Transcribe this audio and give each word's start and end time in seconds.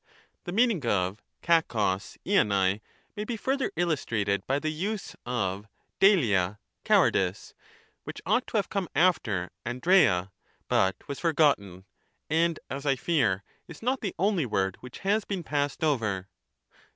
The 0.45 0.51
meaning 0.51 0.83
of 0.87 1.21
KaKtbq 1.43 2.17
ievai 2.25 2.81
may 3.15 3.23
be 3.23 3.37
further 3.37 3.71
illustrated 3.75 4.47
by 4.47 4.57
the 4.57 4.71
use 4.71 5.15
of 5.27 5.67
6eiXia 5.99 6.57
(cowardice), 6.83 7.53
which 8.03 8.19
ought 8.25 8.47
to 8.47 8.57
have 8.57 8.67
come 8.67 8.89
after 8.95 9.51
dvSpeia, 9.63 10.31
but 10.67 11.07
was 11.07 11.19
forgotten, 11.19 11.85
and, 12.31 12.59
as 12.67 12.83
I 12.87 12.95
fear, 12.95 13.43
is 13.67 13.83
not 13.83 14.01
the 14.01 14.15
only 14.17 14.47
word 14.47 14.77
which 14.79 14.97
has 15.05 15.23
been 15.23 15.43
passed 15.43 15.83
over. 15.83 16.27